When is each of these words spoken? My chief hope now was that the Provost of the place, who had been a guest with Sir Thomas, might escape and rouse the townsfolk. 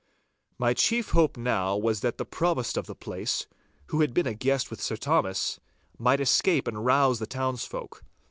My 0.57 0.73
chief 0.73 1.09
hope 1.11 1.37
now 1.37 1.77
was 1.77 1.99
that 1.99 2.17
the 2.17 2.25
Provost 2.25 2.75
of 2.75 2.87
the 2.87 2.95
place, 2.95 3.45
who 3.89 4.01
had 4.01 4.15
been 4.15 4.25
a 4.25 4.33
guest 4.33 4.71
with 4.71 4.81
Sir 4.81 4.95
Thomas, 4.95 5.59
might 5.99 6.19
escape 6.19 6.67
and 6.67 6.83
rouse 6.83 7.19
the 7.19 7.27
townsfolk. 7.27 8.03